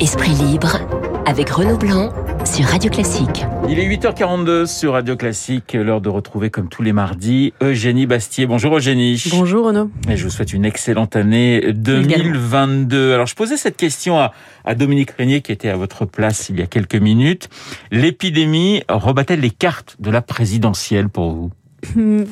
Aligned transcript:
Esprit 0.00 0.32
libre 0.32 0.78
avec 1.26 1.50
Renaud 1.50 1.76
Blanc 1.76 2.10
sur 2.46 2.64
Radio 2.64 2.90
Classique. 2.90 3.44
Il 3.68 3.78
est 3.78 3.86
8h42 3.86 4.64
sur 4.64 4.94
Radio 4.94 5.14
Classique, 5.14 5.74
l'heure 5.74 6.00
de 6.00 6.08
retrouver 6.08 6.48
comme 6.48 6.70
tous 6.70 6.80
les 6.80 6.94
mardis 6.94 7.52
Eugénie 7.60 8.06
Bastier. 8.06 8.46
Bonjour 8.46 8.78
Eugénie. 8.78 9.22
Bonjour 9.30 9.66
Renaud. 9.66 9.90
Et 10.08 10.16
je 10.16 10.24
vous 10.24 10.30
souhaite 10.30 10.54
une 10.54 10.64
excellente 10.64 11.16
année 11.16 11.74
2022. 11.74 13.12
Alors 13.12 13.26
je 13.26 13.34
posais 13.34 13.58
cette 13.58 13.76
question 13.76 14.18
à, 14.18 14.32
à 14.64 14.74
Dominique 14.74 15.10
Régnier 15.10 15.42
qui 15.42 15.52
était 15.52 15.68
à 15.68 15.76
votre 15.76 16.06
place 16.06 16.48
il 16.48 16.58
y 16.58 16.62
a 16.62 16.66
quelques 16.66 16.96
minutes. 16.96 17.50
L'épidémie 17.90 18.82
rebat-elle 18.88 19.40
les 19.40 19.50
cartes 19.50 19.96
de 20.00 20.10
la 20.10 20.22
présidentielle 20.22 21.10
pour 21.10 21.30
vous? 21.32 21.50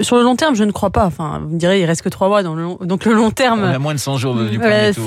Sur 0.02 0.16
le 0.16 0.22
long 0.22 0.36
terme, 0.36 0.54
je 0.54 0.64
ne 0.64 0.72
crois 0.72 0.90
pas. 0.90 1.06
Enfin, 1.06 1.40
vous 1.42 1.54
me 1.54 1.58
direz, 1.58 1.80
il 1.80 1.84
reste 1.86 2.02
que 2.02 2.08
trois 2.08 2.28
mois, 2.28 2.42
dans 2.42 2.54
le 2.54 2.62
long- 2.62 2.78
donc 2.80 3.04
le 3.04 3.12
long 3.14 3.30
terme. 3.30 3.60
On 3.64 3.74
a 3.74 3.78
moins 3.78 3.94
de 3.94 3.98
100 3.98 4.16
jours 4.18 4.34
du 4.34 4.58
Euh, 4.58 4.60
premier 4.60 4.94
tour. 4.94 5.04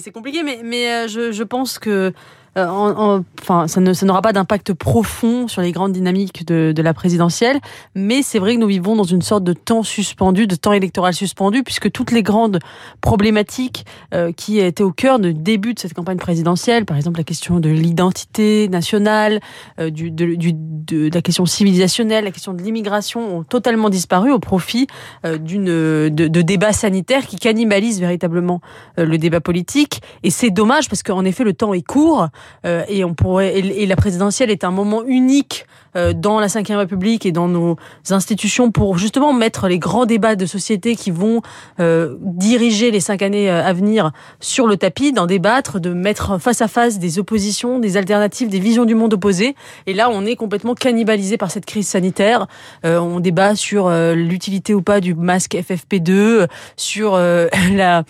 c'est 0.00 0.10
compliqué, 0.12 0.42
mais 0.42 0.60
mais 0.64 0.86
euh, 0.90 1.08
je 1.08 1.32
je 1.32 1.42
pense 1.42 1.78
que 1.78 2.12
euh, 2.58 2.66
en- 2.66 3.16
en- 3.18 3.24
enfin 3.40 3.68
ça 3.68 3.80
ne 3.80 3.92
ça 3.92 4.06
n'aura 4.06 4.22
pas 4.22 4.32
d'impact 4.32 4.72
profond 4.74 5.48
sur 5.48 5.62
les 5.62 5.72
grandes 5.72 5.92
dynamiques 5.92 6.46
de 6.46 6.72
de 6.74 6.82
la 6.82 6.94
présidentielle. 6.94 7.58
Mais 7.94 8.22
c'est 8.22 8.38
vrai 8.38 8.54
que 8.56 8.60
nous 8.60 8.66
vivons 8.66 8.96
dans 8.96 9.04
une 9.04 9.22
sorte 9.22 9.44
de 9.44 9.52
temps 9.52 9.82
suspendu, 9.82 10.46
de 10.46 10.54
temps 10.56 10.72
électoral 10.72 11.14
suspendu, 11.14 11.62
puisque 11.62 11.90
toutes 11.90 12.10
les 12.12 12.22
grandes 12.22 12.58
problématiques 13.00 13.84
euh, 14.14 14.32
qui 14.32 14.58
étaient 14.60 14.82
au 14.82 14.92
cœur 14.92 15.18
du 15.18 15.34
début 15.34 15.74
de 15.74 15.78
cette 15.78 15.94
campagne 15.94 16.18
présidentielle, 16.18 16.84
par 16.84 16.96
exemple 16.96 17.18
la 17.18 17.24
question 17.24 17.60
de 17.60 17.68
l'identité 17.68 18.68
nationale, 18.68 19.40
euh, 19.80 19.90
du, 19.90 20.10
de, 20.10 20.34
du, 20.34 20.52
de, 20.52 21.08
de 21.08 21.14
la 21.14 21.22
question 21.22 21.46
civilisationnelle, 21.46 22.24
la 22.24 22.30
question 22.30 22.52
de 22.52 22.62
l'immigration 22.62 23.38
ont 23.38 23.42
totalement 23.42 23.90
disparu 23.90 24.30
au 24.32 24.38
profit 24.38 24.86
euh, 25.24 25.38
d'une 25.38 25.64
de, 25.64 26.08
de 26.28 26.42
débats 26.42 26.72
sanitaires 26.72 27.26
qui 27.26 27.36
cannibalisent 27.36 28.00
véritablement 28.00 28.60
euh, 28.98 29.04
le 29.04 29.18
débat 29.18 29.40
politique. 29.40 30.02
Et 30.22 30.30
c'est 30.30 30.50
dommage 30.50 30.88
parce 30.88 31.02
qu'en 31.02 31.24
effet 31.24 31.44
le 31.44 31.52
temps 31.52 31.74
est 31.74 31.82
court 31.82 32.28
euh, 32.64 32.84
et 32.88 33.04
on 33.04 33.14
pourrait 33.14 33.58
et, 33.58 33.86
la 33.86 33.96
présidentielle 33.96 34.50
est 34.50 34.64
un 34.64 34.70
moment 34.70 35.02
unique 35.04 35.66
euh, 35.96 36.12
dans 36.12 36.38
la 36.38 36.46
Ve 36.46 36.76
République 36.76 37.26
et 37.26 37.32
dans 37.32 37.48
nos 37.48 37.76
institutions 38.10 38.70
pour 38.70 38.96
justement 38.96 39.32
mettre 39.32 39.66
les 39.66 39.78
grands 39.80 40.06
débats 40.06 40.36
de 40.36 40.46
société 40.46 40.94
qui 40.94 41.10
vont 41.10 41.42
euh, 41.80 42.16
diriger 42.20 42.92
les 42.92 43.00
cinq 43.00 43.22
années 43.22 43.50
euh, 43.50 43.64
à 43.64 43.72
venir 43.72 44.12
sur 44.38 44.68
le 44.68 44.76
tapis, 44.76 45.12
d'en 45.12 45.26
débattre, 45.26 45.80
de 45.80 45.92
mettre 45.92 46.38
face 46.38 46.62
à 46.62 46.68
face 46.68 47.00
des 47.00 47.18
oppositions, 47.18 47.80
des 47.80 47.96
alternatives, 47.96 48.48
des 48.48 48.60
visions 48.60 48.84
du 48.84 48.94
monde 48.94 49.14
opposées. 49.14 49.56
Et 49.86 49.94
là, 49.94 50.10
on 50.12 50.24
est 50.26 50.36
complètement 50.36 50.74
cannibalisé 50.74 51.36
par 51.36 51.50
cette 51.50 51.66
crise 51.66 51.88
sanitaire. 51.88 52.46
Euh, 52.84 52.98
on 53.00 53.18
débat 53.18 53.56
sur 53.56 53.90
l'utilité 53.90 54.74
ou 54.74 54.82
pas 54.82 55.00
du 55.00 55.14
masque 55.14 55.54
FFP2, 55.54 56.10
euh, 56.10 56.46
sur 56.76 57.16
la- 57.72 58.04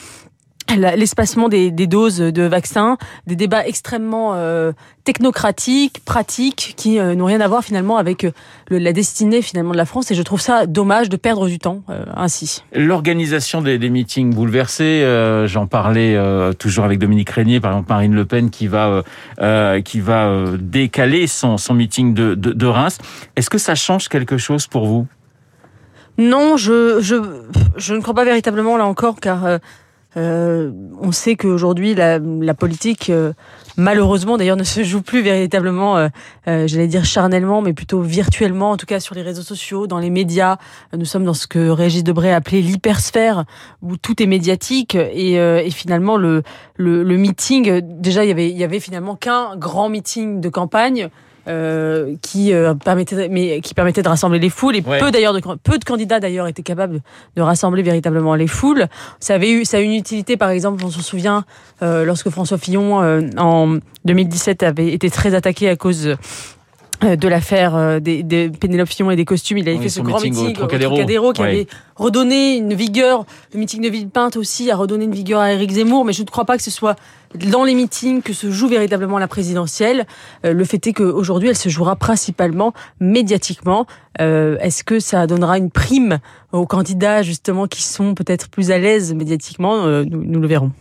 l'espacement 0.76 1.48
des, 1.48 1.70
des 1.70 1.86
doses 1.86 2.18
de 2.18 2.42
vaccins, 2.42 2.98
des 3.26 3.36
débats 3.36 3.66
extrêmement 3.66 4.34
euh, 4.34 4.72
technocratiques, 5.04 6.04
pratiques, 6.04 6.74
qui 6.76 6.98
euh, 6.98 7.14
n'ont 7.14 7.24
rien 7.24 7.40
à 7.40 7.48
voir 7.48 7.62
finalement 7.64 7.96
avec 7.96 8.24
euh, 8.24 8.32
le- 8.68 8.78
la 8.78 8.92
destinée 8.92 9.42
finalement 9.42 9.72
de 9.72 9.76
la 9.76 9.84
France. 9.86 10.10
Et 10.10 10.14
je 10.14 10.22
trouve 10.22 10.40
ça 10.40 10.66
dommage 10.66 11.08
de 11.08 11.16
perdre 11.16 11.46
du 11.48 11.58
temps 11.58 11.82
euh, 11.88 12.04
ainsi. 12.16 12.62
L'organisation 12.74 13.62
des, 13.62 13.78
des 13.78 13.90
meetings 13.90 14.34
bouleversés, 14.34 15.04
j'en 15.46 15.66
parlais 15.66 16.18
toujours 16.58 16.84
avec 16.84 16.98
Dominique 16.98 17.30
Régnier, 17.30 17.60
par 17.60 17.72
exemple 17.72 17.90
Marine 17.90 18.14
Le 18.14 18.24
Pen 18.24 18.50
qui 18.50 18.66
va 18.66 19.02
qui 19.84 20.00
va 20.00 20.44
décaler 20.58 21.26
son, 21.26 21.56
son 21.56 21.74
meeting 21.74 22.14
de, 22.14 22.34
de, 22.34 22.52
de 22.52 22.66
Reims. 22.66 22.98
Est-ce 23.36 23.50
que 23.50 23.58
ça 23.58 23.74
change 23.74 24.08
quelque 24.08 24.38
chose 24.38 24.66
pour 24.66 24.86
vous? 24.86 25.06
Non, 26.18 26.56
je, 26.56 27.00
je, 27.00 27.14
je 27.76 27.94
ne 27.94 28.00
crois 28.00 28.14
pas 28.14 28.24
véritablement 28.24 28.76
là 28.76 28.86
encore, 28.86 29.20
car 29.20 29.58
euh, 30.16 30.72
on 31.00 31.12
sait 31.12 31.36
qu'aujourd'hui 31.36 31.94
la, 31.94 32.18
la 32.18 32.54
politique, 32.54 33.10
euh, 33.10 33.32
malheureusement 33.76 34.36
d'ailleurs, 34.36 34.56
ne 34.56 34.64
se 34.64 34.82
joue 34.82 35.02
plus 35.02 35.22
véritablement, 35.22 35.96
euh, 35.96 36.08
euh, 36.48 36.66
j'allais 36.66 36.88
dire 36.88 37.04
charnellement, 37.04 37.62
mais 37.62 37.72
plutôt 37.72 38.00
virtuellement, 38.00 38.72
en 38.72 38.76
tout 38.76 38.86
cas 38.86 39.00
sur 39.00 39.14
les 39.14 39.22
réseaux 39.22 39.42
sociaux, 39.42 39.86
dans 39.86 39.98
les 39.98 40.10
médias. 40.10 40.56
Nous 40.96 41.04
sommes 41.04 41.24
dans 41.24 41.34
ce 41.34 41.46
que 41.46 41.68
Régis 41.68 42.02
Debray 42.02 42.32
appelait 42.32 42.60
l'hypersphère, 42.60 43.44
où 43.82 43.96
tout 43.96 44.22
est 44.22 44.26
médiatique, 44.26 44.94
et, 44.94 45.38
euh, 45.38 45.62
et 45.64 45.70
finalement 45.70 46.16
le, 46.16 46.42
le, 46.76 47.02
le 47.02 47.16
meeting, 47.16 47.80
déjà 47.80 48.24
il 48.24 48.30
avait, 48.30 48.50
il 48.50 48.58
y 48.58 48.64
avait 48.64 48.80
finalement 48.80 49.16
qu'un 49.16 49.56
grand 49.56 49.88
meeting 49.88 50.40
de 50.40 50.48
campagne. 50.48 51.08
Euh, 51.50 52.14
qui 52.22 52.52
euh, 52.54 52.74
permettait 52.74 53.28
mais 53.28 53.60
qui 53.60 53.74
permettait 53.74 54.02
de 54.02 54.08
rassembler 54.08 54.38
les 54.38 54.48
foules 54.50 54.76
et 54.76 54.82
Ouais. 54.86 54.98
peu 54.98 55.10
d'ailleurs 55.10 55.34
de 55.34 55.40
peu 55.62 55.78
de 55.78 55.84
candidats 55.84 56.20
d'ailleurs 56.20 56.46
étaient 56.46 56.62
capables 56.62 57.00
de 57.36 57.42
rassembler 57.42 57.82
véritablement 57.82 58.34
les 58.34 58.46
foules 58.46 58.86
ça 59.18 59.34
avait 59.34 59.50
eu 59.50 59.64
ça 59.64 59.76
a 59.76 59.80
eu 59.80 59.84
une 59.84 59.92
utilité 59.92 60.36
par 60.36 60.50
exemple 60.50 60.82
on 60.84 60.90
se 60.90 61.02
souvient 61.02 61.44
euh, 61.82 62.04
lorsque 62.04 62.30
François 62.30 62.56
Fillon 62.58 63.02
euh, 63.02 63.20
en 63.36 63.78
2017 64.04 64.62
avait 64.62 64.92
été 64.92 65.10
très 65.10 65.34
attaqué 65.34 65.68
à 65.68 65.76
cause 65.76 66.14
de 67.02 67.28
l'affaire 67.28 67.74
euh, 67.76 67.98
des, 68.00 68.22
des 68.22 68.50
Pénélope 68.50 68.88
Fillon 68.88 69.10
et 69.10 69.16
des 69.16 69.24
costumes, 69.24 69.58
il 69.58 69.68
avait 69.68 69.78
Oui, 69.78 69.84
fait 69.84 69.88
ce 69.88 70.00
grand 70.00 70.16
meeting 70.20 70.34
meeting 70.34 70.50
au 70.50 70.52
Trocadéro. 70.52 70.94
Trocadéro 70.94 71.32
qui 71.32 71.42
avait 71.42 71.66
redonné 71.96 72.56
une 72.56 72.74
vigueur. 72.74 73.24
Le 73.54 73.60
meeting 73.60 73.82
de 73.82 73.88
Villepinte 73.88 74.36
aussi 74.36 74.70
a 74.70 74.76
redonné 74.76 75.04
une 75.04 75.14
vigueur 75.14 75.40
à 75.40 75.52
Éric 75.52 75.70
Zemmour, 75.70 76.04
mais 76.04 76.12
je 76.12 76.22
ne 76.22 76.26
crois 76.26 76.44
pas 76.44 76.56
que 76.56 76.62
ce 76.62 76.70
soit 76.70 76.96
dans 77.34 77.64
les 77.64 77.74
meetings 77.74 78.22
que 78.22 78.32
se 78.32 78.50
joue 78.50 78.68
véritablement 78.68 79.18
la 79.18 79.28
présidentielle. 79.28 80.06
Euh, 80.44 80.52
le 80.52 80.64
fait 80.64 80.84
est 80.86 80.92
qu'aujourd'hui, 80.92 81.48
elle 81.48 81.56
se 81.56 81.68
jouera 81.68 81.96
principalement 81.96 82.72
médiatiquement. 83.00 83.86
Euh, 84.20 84.58
Est-ce 84.58 84.84
que 84.84 85.00
ça 85.00 85.26
donnera 85.26 85.56
une 85.58 85.70
prime 85.70 86.18
aux 86.52 86.66
candidats 86.66 87.22
justement 87.22 87.66
qui 87.66 87.82
sont 87.82 88.14
peut-être 88.14 88.48
plus 88.48 88.70
à 88.70 88.78
l'aise 88.78 89.14
médiatiquement 89.14 89.50
Euh, 89.86 90.04
nous, 90.08 90.40
le 90.40 90.46
verrons. 90.46 90.72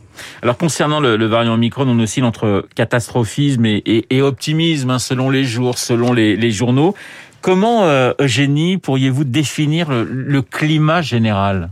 Alors 0.42 0.58
concernant 0.58 1.00
le, 1.00 1.26
variant 1.26 1.54
Omicron, 1.54 1.88
on 1.88 2.00
oscille 2.00 2.24
entre 2.24 2.68
catastrophisme 2.76 3.66
et, 3.66 4.22
optimisme 4.22 4.90
hein, 4.90 5.00
selon 5.00 5.30
les 5.30 5.44
jours, 5.44 5.78
selon 5.78 6.14
les, 6.14 6.52
journaux. 6.52 6.96
Comment, 7.42 7.86
euh, 7.86 8.14
Eugénie, 8.20 8.78
pourriez-vous 8.78 9.24
définir 9.24 9.90
le 9.92 10.42
climat 10.42 11.02
général? 11.02 11.70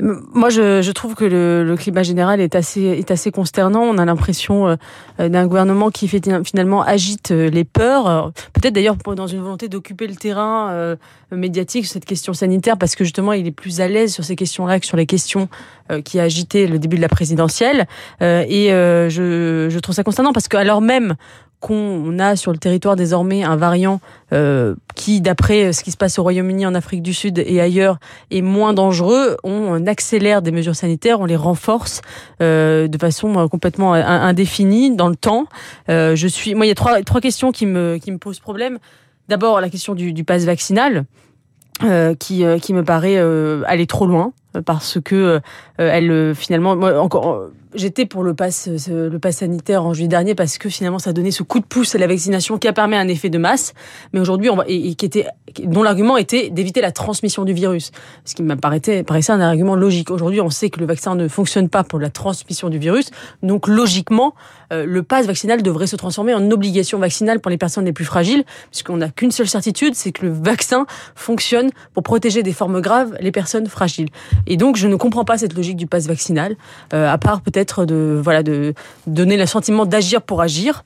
Moi, 0.00 0.50
je, 0.50 0.82
je 0.82 0.92
trouve 0.92 1.14
que 1.14 1.24
le, 1.24 1.64
le 1.64 1.76
climat 1.76 2.02
général 2.02 2.40
est 2.40 2.54
assez, 2.54 2.82
est 2.82 3.10
assez 3.10 3.30
consternant. 3.30 3.82
On 3.82 3.98
a 3.98 4.04
l'impression 4.04 4.68
euh, 5.18 5.28
d'un 5.28 5.46
gouvernement 5.46 5.90
qui 5.90 6.08
fait, 6.08 6.22
finalement 6.44 6.82
agite 6.82 7.30
euh, 7.30 7.50
les 7.50 7.64
peurs. 7.64 8.32
Peut-être 8.52 8.74
d'ailleurs 8.74 8.96
dans 8.96 9.26
une 9.26 9.40
volonté 9.40 9.68
d'occuper 9.68 10.06
le 10.06 10.16
terrain 10.16 10.70
euh, 10.70 10.96
médiatique 11.32 11.86
sur 11.86 11.92
cette 11.92 12.04
question 12.04 12.32
sanitaire, 12.32 12.78
parce 12.78 12.94
que 12.96 13.04
justement, 13.04 13.32
il 13.32 13.46
est 13.46 13.52
plus 13.52 13.80
à 13.80 13.88
l'aise 13.88 14.12
sur 14.12 14.24
ces 14.24 14.36
questions-là 14.36 14.80
que 14.80 14.86
sur 14.86 14.96
les 14.96 15.06
questions 15.06 15.48
euh, 15.90 16.00
qui 16.00 16.20
agitaient 16.20 16.66
le 16.66 16.78
début 16.78 16.96
de 16.96 17.02
la 17.02 17.08
présidentielle. 17.08 17.86
Euh, 18.22 18.44
et 18.48 18.72
euh, 18.72 19.08
je, 19.08 19.68
je 19.70 19.78
trouve 19.78 19.94
ça 19.94 20.02
consternant 20.02 20.32
parce 20.32 20.48
que 20.48 20.56
alors 20.56 20.80
même 20.80 21.14
qu'on 21.60 22.18
a 22.18 22.36
sur 22.36 22.52
le 22.52 22.58
territoire 22.58 22.96
désormais 22.96 23.42
un 23.44 23.56
variant 23.56 24.00
euh, 24.32 24.74
qui, 24.96 25.20
d'après 25.20 25.72
ce 25.72 25.84
qui 25.84 25.90
se 25.90 25.96
passe 25.96 26.18
au 26.18 26.22
Royaume-Uni, 26.22 26.66
en 26.66 26.74
Afrique 26.74 27.02
du 27.02 27.12
Sud 27.14 27.38
et 27.38 27.60
ailleurs, 27.60 27.98
est 28.30 28.40
moins 28.42 28.72
dangereux, 28.72 29.36
on 29.44 29.86
accélère 29.86 30.40
des 30.42 30.50
mesures 30.52 30.74
sanitaires, 30.74 31.20
on 31.20 31.26
les 31.26 31.36
renforce 31.36 32.00
euh, 32.42 32.88
de 32.88 32.98
façon 32.98 33.38
euh, 33.38 33.46
complètement 33.46 33.92
in- 33.94 34.02
indéfinie 34.22 34.96
dans 34.96 35.08
le 35.08 35.16
temps. 35.16 35.46
Euh, 35.88 36.16
je 36.16 36.26
suis, 36.26 36.54
moi, 36.54 36.64
il 36.66 36.70
y 36.70 36.72
a 36.72 36.74
trois, 36.74 37.02
trois 37.02 37.20
questions 37.20 37.52
qui 37.52 37.66
me, 37.66 37.98
qui 38.02 38.10
me 38.10 38.18
posent 38.18 38.40
problème. 38.40 38.78
D'abord, 39.28 39.60
la 39.60 39.68
question 39.68 39.94
du, 39.94 40.12
du 40.12 40.24
pass 40.24 40.44
vaccinal. 40.44 41.04
euh, 41.82 42.14
qui, 42.14 42.44
euh, 42.44 42.58
qui 42.58 42.74
me 42.74 42.84
paraît 42.84 43.16
euh, 43.16 43.62
aller 43.66 43.86
trop 43.86 44.06
loin 44.06 44.32
euh, 44.54 44.60
parce 44.60 44.98
que 45.02 45.14
euh, 45.14 45.40
elle 45.78 46.10
euh, 46.10 46.34
finalement 46.34 46.76
moi 46.76 47.00
encore 47.00 47.32
euh, 47.32 47.54
j'étais 47.74 48.06
pour 48.06 48.22
le 48.22 48.34
pass 48.34 48.68
euh, 48.68 49.08
le 49.08 49.18
pass 49.18 49.38
sanitaire 49.38 49.84
en 49.84 49.94
juillet 49.94 50.08
dernier 50.08 50.34
parce 50.34 50.58
que 50.58 50.68
finalement 50.68 50.98
ça 50.98 51.12
donnait 51.12 51.30
ce 51.30 51.42
coup 51.42 51.60
de 51.60 51.64
pouce 51.64 51.94
à 51.94 51.98
la 51.98 52.06
vaccination 52.06 52.58
qui 52.58 52.68
a 52.68 52.72
permis 52.72 52.96
un 52.96 53.08
effet 53.08 53.30
de 53.30 53.38
masse. 53.38 53.74
Mais 54.12 54.20
aujourd'hui 54.20 54.50
on 54.50 54.56
va 54.56 54.64
et, 54.66 54.94
qui 54.94 55.06
était 55.06 55.26
dont 55.64 55.82
l'argument 55.82 56.16
était 56.16 56.50
d'éviter 56.50 56.80
la 56.80 56.92
transmission 56.92 57.44
du 57.44 57.52
virus. 57.52 57.92
Ce 58.24 58.34
qui 58.34 58.42
me 58.42 58.56
paraissait 58.56 59.02
paraissait 59.02 59.32
un 59.32 59.40
argument 59.40 59.76
logique. 59.76 60.10
Aujourd'hui 60.10 60.40
on 60.40 60.50
sait 60.50 60.70
que 60.70 60.80
le 60.80 60.86
vaccin 60.86 61.14
ne 61.14 61.28
fonctionne 61.28 61.68
pas 61.68 61.84
pour 61.84 61.98
la 61.98 62.10
transmission 62.10 62.68
du 62.68 62.78
virus. 62.78 63.10
Donc 63.42 63.68
logiquement 63.68 64.34
euh, 64.72 64.84
le 64.86 65.02
pass 65.02 65.26
vaccinal 65.26 65.62
devrait 65.62 65.86
se 65.86 65.96
transformer 65.96 66.34
en 66.34 66.50
obligation 66.50 66.98
vaccinale 66.98 67.40
pour 67.40 67.50
les 67.50 67.58
personnes 67.58 67.84
les 67.84 67.92
plus 67.92 68.04
fragiles 68.04 68.44
puisqu'on 68.70 68.98
n'a 68.98 69.08
qu'une 69.08 69.30
seule 69.30 69.48
certitude 69.48 69.94
c'est 69.94 70.12
que 70.12 70.26
le 70.26 70.32
vaccin 70.32 70.86
fonctionne 71.14 71.70
pour 71.94 72.02
protéger 72.02 72.42
des 72.42 72.52
formes 72.52 72.80
graves 72.80 73.16
les 73.20 73.32
personnes 73.32 73.66
fragiles. 73.66 74.08
Et 74.46 74.56
donc 74.56 74.76
je 74.76 74.88
ne 74.88 74.96
comprends 74.96 75.24
pas 75.24 75.38
cette 75.38 75.54
logique 75.54 75.76
du 75.76 75.86
pass 75.86 76.06
vaccinal 76.06 76.56
euh, 76.94 77.10
à 77.10 77.18
part 77.18 77.40
peut-être 77.40 77.59
de 77.64 78.20
voilà 78.22 78.42
de 78.42 78.74
donner 79.06 79.36
le 79.36 79.46
sentiment 79.46 79.86
d'agir 79.86 80.22
pour 80.22 80.42
agir 80.42 80.82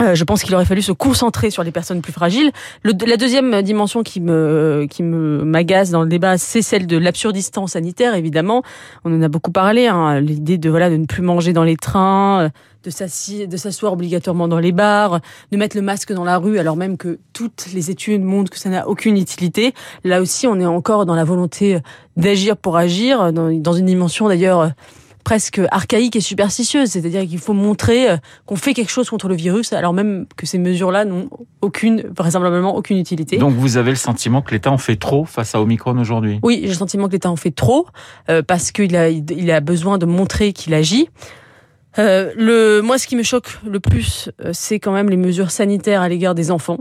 Euh, 0.00 0.16
je 0.16 0.24
pense 0.24 0.42
qu'il 0.42 0.52
aurait 0.56 0.64
fallu 0.64 0.82
se 0.82 0.90
concentrer 0.90 1.50
sur 1.50 1.62
les 1.62 1.70
personnes 1.70 2.02
plus 2.02 2.12
fragiles. 2.12 2.50
Le, 2.82 2.92
la 3.06 3.16
deuxième 3.16 3.62
dimension 3.62 4.02
qui 4.02 4.20
me 4.20 4.86
qui 4.90 5.04
me 5.04 5.44
m'agace 5.44 5.90
dans 5.90 6.02
le 6.02 6.08
débat, 6.08 6.36
c'est 6.36 6.62
celle 6.62 6.88
de 6.88 6.96
l'absurdistan 6.96 7.68
sanitaire. 7.68 8.16
Évidemment, 8.16 8.62
on 9.04 9.16
en 9.16 9.22
a 9.22 9.28
beaucoup 9.28 9.52
parlé. 9.52 9.86
Hein, 9.86 10.18
L'idée 10.20 10.58
de 10.58 10.68
voilà 10.68 10.90
de 10.90 10.96
ne 10.96 11.06
plus 11.06 11.22
manger 11.22 11.52
dans 11.52 11.62
les 11.62 11.76
trains, 11.76 12.50
de 12.82 12.90
s'asseoir 13.56 13.92
obligatoirement 13.92 14.48
dans 14.48 14.58
les 14.58 14.72
bars, 14.72 15.20
de 15.52 15.56
mettre 15.56 15.76
le 15.76 15.82
masque 15.82 16.12
dans 16.12 16.24
la 16.24 16.38
rue, 16.38 16.58
alors 16.58 16.76
même 16.76 16.96
que 16.96 17.20
toutes 17.32 17.68
les 17.72 17.90
études 17.92 18.22
montrent 18.22 18.50
que 18.50 18.58
ça 18.58 18.70
n'a 18.70 18.88
aucune 18.88 19.16
utilité. 19.16 19.74
Là 20.02 20.20
aussi, 20.20 20.48
on 20.48 20.58
est 20.58 20.66
encore 20.66 21.06
dans 21.06 21.14
la 21.14 21.24
volonté 21.24 21.78
d'agir 22.16 22.56
pour 22.56 22.76
agir, 22.76 23.32
dans 23.32 23.72
une 23.72 23.86
dimension 23.86 24.26
d'ailleurs 24.26 24.72
presque 25.24 25.60
archaïque 25.70 26.16
et 26.16 26.20
superstitieuse, 26.20 26.90
c'est-à-dire 26.90 27.26
qu'il 27.26 27.38
faut 27.38 27.54
montrer 27.54 28.10
euh, 28.10 28.16
qu'on 28.46 28.56
fait 28.56 28.74
quelque 28.74 28.90
chose 28.90 29.08
contre 29.08 29.28
le 29.28 29.34
virus, 29.34 29.72
alors 29.72 29.92
même 29.92 30.26
que 30.36 30.46
ces 30.46 30.58
mesures-là 30.58 31.04
n'ont 31.04 31.28
aucune, 31.62 32.04
vraisemblablement 32.16 32.76
aucune 32.76 32.98
utilité. 32.98 33.38
Donc 33.38 33.54
vous 33.54 33.76
avez 33.76 33.90
le 33.90 33.96
sentiment 33.96 34.42
que 34.42 34.52
l'État 34.52 34.70
en 34.70 34.78
fait 34.78 34.96
trop 34.96 35.24
face 35.24 35.54
à 35.54 35.60
Omicron 35.60 35.98
aujourd'hui? 35.98 36.38
Oui, 36.42 36.60
j'ai 36.62 36.68
le 36.68 36.74
sentiment 36.74 37.08
que 37.08 37.12
l'État 37.12 37.30
en 37.30 37.36
fait 37.36 37.50
trop, 37.50 37.86
euh, 38.28 38.42
parce 38.42 38.70
qu'il 38.70 38.94
a, 38.96 39.08
il 39.08 39.50
a 39.50 39.60
besoin 39.60 39.98
de 39.98 40.06
montrer 40.06 40.52
qu'il 40.52 40.74
agit. 40.74 41.08
Euh, 41.98 42.32
le, 42.36 42.80
moi, 42.80 42.98
ce 42.98 43.06
qui 43.06 43.16
me 43.16 43.22
choque 43.22 43.58
le 43.66 43.78
plus, 43.80 44.30
euh, 44.44 44.50
c'est 44.52 44.80
quand 44.80 44.92
même 44.92 45.10
les 45.10 45.16
mesures 45.16 45.50
sanitaires 45.50 46.02
à 46.02 46.08
l'égard 46.08 46.34
des 46.34 46.50
enfants. 46.50 46.78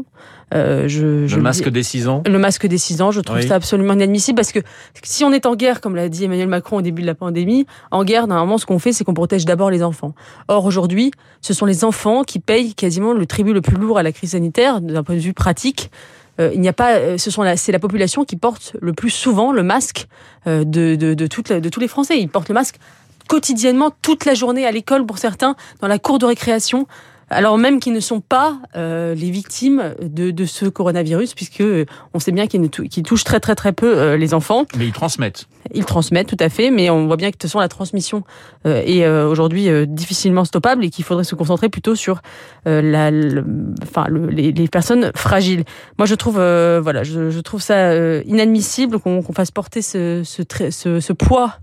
Euh, 0.53 0.87
je, 0.87 1.25
je 1.25 1.35
le 1.35 1.41
masque 1.41 1.69
des 1.69 1.81
6 1.83 2.07
ans 2.07 2.21
Le 2.27 2.37
masque 2.37 2.67
des 2.67 2.77
6 2.77 3.01
ans, 3.01 3.11
je 3.11 3.21
trouve 3.21 3.41
ça 3.41 3.55
absolument 3.55 3.93
inadmissible 3.93 4.35
parce 4.35 4.51
que 4.51 4.59
si 5.01 5.23
on 5.23 5.31
est 5.31 5.45
en 5.45 5.55
guerre, 5.55 5.81
comme 5.81 5.95
l'a 5.95 6.09
dit 6.09 6.25
Emmanuel 6.25 6.47
Macron 6.47 6.77
au 6.77 6.81
début 6.81 7.01
de 7.01 7.07
la 7.07 7.15
pandémie, 7.15 7.65
en 7.91 8.03
guerre, 8.03 8.27
normalement, 8.27 8.57
ce 8.57 8.65
qu'on 8.65 8.79
fait, 8.79 8.91
c'est 8.93 9.03
qu'on 9.03 9.13
protège 9.13 9.45
d'abord 9.45 9.69
les 9.69 9.83
enfants. 9.83 10.13
Or, 10.47 10.65
aujourd'hui, 10.65 11.11
ce 11.41 11.53
sont 11.53 11.65
les 11.65 11.83
enfants 11.83 12.23
qui 12.23 12.39
payent 12.39 12.73
quasiment 12.73 13.13
le 13.13 13.25
tribut 13.25 13.53
le 13.53 13.61
plus 13.61 13.77
lourd 13.77 13.97
à 13.97 14.03
la 14.03 14.11
crise 14.11 14.31
sanitaire, 14.31 14.81
d'un 14.81 15.03
point 15.03 15.15
de 15.15 15.21
vue 15.21 15.33
pratique. 15.33 15.91
Euh, 16.39 16.49
il 16.53 16.61
n'y 16.61 16.67
a 16.67 16.73
pas, 16.73 16.95
euh, 16.95 17.17
ce 17.19 17.29
sont 17.29 17.43
c'est 17.55 17.71
la 17.71 17.79
population 17.79 18.25
qui 18.25 18.35
porte 18.35 18.75
le 18.81 18.93
plus 18.93 19.11
souvent 19.11 19.51
le 19.51 19.61
masque 19.61 20.07
de, 20.47 20.63
de, 20.63 20.95
de, 20.95 21.13
de 21.13 21.69
tous 21.69 21.79
les 21.79 21.87
Français. 21.87 22.19
Ils 22.19 22.29
portent 22.29 22.49
le 22.49 22.55
masque 22.55 22.77
quotidiennement, 23.27 23.91
toute 24.01 24.25
la 24.25 24.33
journée 24.33 24.65
à 24.65 24.71
l'école 24.71 25.05
pour 25.05 25.17
certains, 25.17 25.55
dans 25.81 25.87
la 25.87 25.99
cour 25.99 26.19
de 26.19 26.25
récréation, 26.25 26.87
alors 27.33 27.57
même 27.57 27.79
qu'ils 27.79 27.93
ne 27.93 27.99
sont 27.99 28.21
pas 28.21 28.57
euh, 28.75 29.15
les 29.15 29.31
victimes 29.31 29.95
de, 30.01 30.31
de, 30.31 30.45
ce 30.45 30.65
coronavirus, 30.65 31.33
puisque 31.33 31.61
euh, 31.61 31.85
on 32.13 32.19
sait 32.19 32.31
bien 32.31 32.47
qu'il 32.47 32.69
touche 32.69 33.23
très 33.23 33.39
très 33.39 33.55
très 33.55 33.73
peu 33.73 33.97
euh, 33.97 34.17
les 34.17 34.33
enfants. 34.33 34.65
Mais 34.77 34.87
ils 34.87 34.93
transmettent. 34.93 35.47
Ils 35.73 35.85
transmettent 35.85 36.27
tout 36.27 36.37
à 36.39 36.49
fait, 36.49 36.71
mais 36.71 36.89
on 36.89 37.07
voit 37.07 37.17
bien 37.17 37.29
que 37.29 37.33
de 37.33 37.37
toute 37.37 37.49
façon 37.49 37.59
la 37.59 37.69
transmission 37.69 38.23
est 38.65 39.07
aujourd'hui 39.07 39.69
difficilement 39.87 40.43
stoppable 40.43 40.83
et 40.83 40.89
qu'il 40.89 41.05
faudrait 41.05 41.23
se 41.23 41.35
concentrer 41.35 41.69
plutôt 41.69 41.95
sur 41.95 42.21
la, 42.65 43.11
enfin, 43.81 44.05
les, 44.29 44.51
les, 44.51 44.67
personnes 44.67 45.11
fragiles. 45.15 45.63
Moi, 45.97 46.05
je 46.05 46.15
trouve, 46.15 46.35
voilà, 46.35 47.03
je, 47.03 47.29
je, 47.29 47.39
trouve 47.39 47.61
ça 47.61 47.95
inadmissible 48.23 48.99
qu'on 48.99 49.23
fasse 49.33 49.51
porter 49.51 49.81
ce, 49.81 50.21
ce, 50.25 50.43
ce, 50.69 50.99
ce 50.99 51.13
poids 51.13 51.53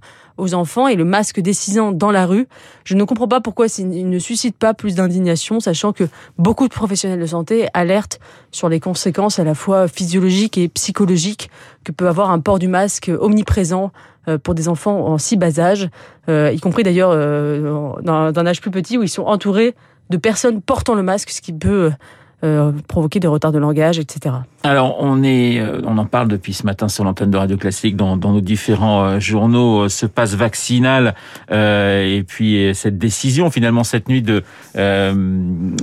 aux 0.40 0.54
enfants 0.54 0.88
et 0.88 0.96
le 0.96 1.04
masque 1.04 1.40
décisant 1.40 1.92
dans 1.92 2.10
la 2.10 2.26
rue. 2.26 2.48
Je 2.84 2.94
ne 2.94 3.04
comprends 3.04 3.28
pas 3.28 3.40
pourquoi 3.40 3.66
il 3.78 4.08
ne 4.08 4.18
suscite 4.18 4.56
pas 4.56 4.74
plus 4.74 4.94
d'indignation, 4.94 5.60
sachant 5.60 5.92
que 5.92 6.04
beaucoup 6.38 6.66
de 6.66 6.74
professionnels 6.74 7.20
de 7.20 7.26
santé 7.26 7.68
alertent 7.74 8.20
sur 8.50 8.68
les 8.68 8.80
conséquences 8.80 9.38
à 9.38 9.44
la 9.44 9.54
fois 9.54 9.88
physiologiques 9.88 10.58
et 10.58 10.68
psychologiques 10.68 11.50
que 11.84 11.92
peut 11.92 12.08
avoir 12.08 12.30
un 12.30 12.40
port 12.40 12.58
du 12.58 12.68
masque 12.68 13.10
omniprésent 13.20 13.92
euh, 14.28 14.38
pour 14.38 14.54
des 14.54 14.68
enfants 14.68 15.06
en 15.06 15.18
si 15.18 15.36
bas 15.36 15.58
âge, 15.58 15.88
euh, 16.28 16.52
y 16.52 16.60
compris 16.60 16.82
d'ailleurs 16.82 17.10
euh, 17.12 17.92
d'un 18.02 18.46
âge 18.46 18.60
plus 18.60 18.70
petit 18.70 18.98
où 18.98 19.02
ils 19.02 19.08
sont 19.08 19.24
entourés 19.24 19.74
de 20.10 20.16
personnes 20.16 20.60
portant 20.60 20.94
le 20.94 21.02
masque, 21.02 21.30
ce 21.30 21.40
qui 21.40 21.52
peut 21.52 21.90
euh, 22.42 22.72
provoquer 22.88 23.20
des 23.20 23.28
retards 23.28 23.52
de 23.52 23.58
langage, 23.58 23.98
etc. 23.98 24.34
Alors 24.62 24.96
on 25.00 25.22
est, 25.22 25.60
euh, 25.60 25.82
on 25.84 25.98
en 25.98 26.06
parle 26.06 26.28
depuis 26.28 26.54
ce 26.54 26.64
matin 26.64 26.88
sur 26.88 27.04
l'antenne 27.04 27.30
de 27.30 27.36
Radio 27.36 27.58
Classique 27.58 27.96
dans, 27.96 28.16
dans 28.16 28.32
nos 28.32 28.40
différents 28.40 29.04
euh, 29.04 29.20
journaux, 29.20 29.88
ce 29.90 30.06
passe 30.06 30.34
vaccinal 30.34 31.14
et 31.50 32.24
puis 32.26 32.74
cette 32.74 32.98
décision 32.98 33.50
finalement 33.50 33.84
cette 33.84 34.08
nuit 34.08 34.22
de, 34.22 34.42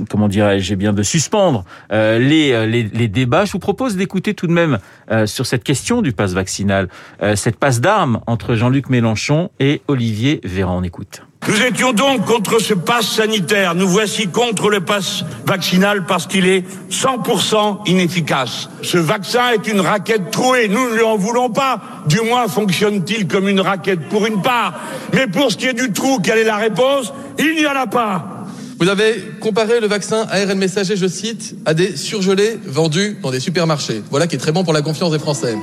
comment 0.09 0.27
dirais-je, 0.27 0.73
eh 0.73 0.75
bien 0.75 0.93
de 0.93 1.03
suspendre 1.03 1.63
les, 1.91 2.67
les, 2.67 2.83
les 2.83 3.07
débats. 3.07 3.45
Je 3.45 3.51
vous 3.51 3.59
propose 3.59 3.95
d'écouter 3.95 4.33
tout 4.33 4.47
de 4.47 4.53
même 4.53 4.79
sur 5.25 5.45
cette 5.45 5.63
question 5.63 6.01
du 6.01 6.13
passe 6.13 6.33
vaccinal, 6.33 6.87
cette 7.35 7.57
passe 7.57 7.81
d'armes 7.81 8.21
entre 8.27 8.55
Jean-Luc 8.55 8.89
Mélenchon 8.89 9.49
et 9.59 9.81
Olivier 9.87 10.41
Véran. 10.43 10.77
On 10.79 10.83
écoute. 10.83 11.26
Nous 11.47 11.61
étions 11.61 11.93
donc 11.93 12.25
contre 12.25 12.59
ce 12.59 12.73
pass 12.73 13.07
sanitaire. 13.07 13.73
Nous 13.73 13.87
voici 13.87 14.27
contre 14.27 14.69
le 14.69 14.81
pass 14.81 15.23
vaccinal 15.45 16.05
parce 16.05 16.27
qu'il 16.27 16.45
est 16.45 16.65
100% 16.91 17.87
inefficace. 17.87 18.69
Ce 18.81 18.97
vaccin 18.97 19.51
est 19.51 19.67
une 19.67 19.79
raquette 19.79 20.29
trouée. 20.29 20.67
Nous 20.67 20.89
ne 20.89 20.95
lui 20.95 21.03
en 21.03 21.15
voulons 21.15 21.49
pas. 21.49 21.79
Du 22.07 22.19
moins 22.19 22.49
fonctionne-t-il 22.49 23.27
comme 23.27 23.47
une 23.47 23.61
raquette 23.61 24.09
pour 24.09 24.25
une 24.25 24.41
part. 24.41 24.73
Mais 25.13 25.27
pour 25.27 25.49
ce 25.49 25.57
qui 25.57 25.67
est 25.67 25.73
du 25.73 25.93
trou, 25.93 26.19
quelle 26.19 26.39
est 26.39 26.43
la 26.43 26.57
réponse? 26.57 27.13
Il 27.39 27.55
n'y 27.55 27.65
en 27.65 27.75
a 27.75 27.87
pas. 27.87 28.45
Vous 28.79 28.89
avez 28.89 29.15
comparé 29.39 29.79
le 29.79 29.87
vaccin 29.87 30.27
ARN 30.29 30.57
messager, 30.57 30.97
je 30.97 31.07
cite, 31.07 31.55
à 31.65 31.73
des 31.73 31.95
surgelés 31.95 32.59
vendus 32.65 33.17
dans 33.23 33.31
des 33.31 33.39
supermarchés. 33.39 34.03
Voilà 34.11 34.27
qui 34.27 34.35
est 34.35 34.39
très 34.39 34.51
bon 34.51 34.63
pour 34.63 34.73
la 34.73 34.81
confiance 34.81 35.11
des 35.11 35.19
Français. 35.19 35.55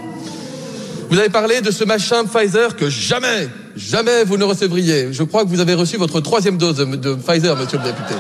Vous 1.15 1.21
avez 1.21 1.29
parlé 1.29 1.61
de 1.61 1.71
ce 1.71 1.85
machin 1.85 2.25
Pfizer 2.25 2.75
que 2.75 2.91
jamais, 2.91 3.47
jamais 3.77 4.25
vous 4.25 4.37
ne 4.37 4.43
recevriez. 4.43 5.13
Je 5.13 5.23
crois 5.23 5.45
que 5.45 5.49
vous 5.49 5.61
avez 5.61 5.75
reçu 5.75 5.97
votre 5.97 6.21
troisième 6.21 6.59
dose 6.59 6.79
de, 6.79 7.15
Pfizer, 7.15 7.57
monsieur 7.57 7.79
le 7.79 7.85
député. 7.85 8.15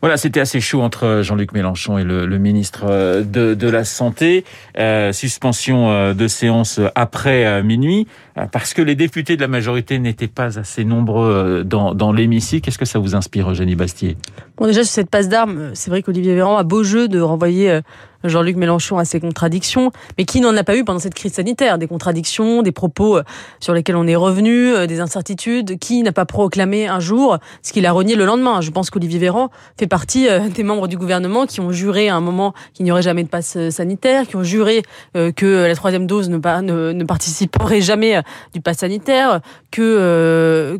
Voilà, 0.00 0.16
c'était 0.16 0.40
assez 0.40 0.60
chaud 0.60 0.82
entre 0.82 1.20
Jean-Luc 1.22 1.52
Mélenchon 1.52 1.96
et 1.96 2.02
le, 2.02 2.26
ministre 2.38 2.86
euh, 2.88 3.22
de, 3.22 3.54
de, 3.54 3.68
la 3.68 3.84
Santé. 3.84 4.44
Euh, 4.76 5.12
suspension 5.12 5.92
euh, 5.92 6.12
de 6.12 6.26
séance 6.26 6.80
après 6.96 7.62
minuit, 7.62 8.08
parce 8.50 8.74
que 8.74 8.82
les 8.82 8.96
députés 8.96 9.36
de 9.36 9.40
la 9.40 9.48
majorité 9.48 10.00
n'étaient 10.00 10.26
pas 10.26 10.58
assez 10.58 10.84
nombreux 10.84 11.62
dans, 11.64 11.94
dans 11.94 12.12
l'hémicycle. 12.12 12.64
Qu'est-ce 12.64 12.78
que 12.78 12.84
ça 12.84 12.98
vous 12.98 13.14
inspire, 13.14 13.48
Eugénie 13.48 13.76
Bastier? 13.76 14.16
Bon, 14.56 14.66
déjà, 14.66 14.82
sur 14.82 14.92
cette 14.92 15.08
passe 15.08 15.28
d'armes, 15.28 15.70
c'est 15.74 15.90
vrai 15.90 16.02
qu'Olivier 16.02 16.34
Véran 16.34 16.56
a 16.56 16.64
beau 16.64 16.82
jeu 16.82 17.06
de 17.06 17.20
renvoyer 17.20 17.80
Jean-Luc 18.28 18.56
Mélenchon 18.56 18.98
a 18.98 19.04
ses 19.04 19.20
contradictions, 19.20 19.90
mais 20.18 20.24
qui 20.24 20.40
n'en 20.40 20.56
a 20.56 20.64
pas 20.64 20.76
eu 20.76 20.84
pendant 20.84 20.98
cette 20.98 21.14
crise 21.14 21.34
sanitaire 21.34 21.78
Des 21.78 21.86
contradictions, 21.86 22.62
des 22.62 22.72
propos 22.72 23.18
euh, 23.18 23.22
sur 23.60 23.74
lesquels 23.74 23.96
on 23.96 24.06
est 24.06 24.16
revenu, 24.16 24.74
euh, 24.74 24.86
des 24.86 25.00
incertitudes. 25.00 25.78
Qui 25.78 26.02
n'a 26.02 26.12
pas 26.12 26.24
proclamé 26.24 26.86
un 26.88 27.00
jour 27.00 27.38
ce 27.62 27.72
qu'il 27.72 27.86
a 27.86 27.92
renié 27.92 28.14
le 28.14 28.24
lendemain? 28.24 28.60
Je 28.60 28.70
pense 28.70 28.90
qu'Olivier 28.90 29.18
Véran 29.18 29.50
fait 29.78 29.86
partie 29.86 30.28
euh, 30.28 30.48
des 30.48 30.62
membres 30.62 30.88
du 30.88 30.96
gouvernement 30.96 31.46
qui 31.46 31.60
ont 31.60 31.72
juré 31.72 32.08
à 32.08 32.16
un 32.16 32.20
moment 32.20 32.54
qu'il 32.74 32.84
n'y 32.84 32.92
aurait 32.92 33.02
jamais 33.02 33.22
de 33.22 33.28
passe 33.28 33.58
sanitaire, 33.70 34.26
qui 34.26 34.36
ont 34.36 34.44
juré 34.44 34.82
que 35.14 35.66
la 35.66 35.74
troisième 35.74 36.06
dose 36.06 36.28
ne, 36.28 37.04
participerait 37.04 37.80
jamais 37.80 38.20
du 38.52 38.60
pass 38.60 38.78
sanitaire, 38.78 39.40
que, 39.70 40.78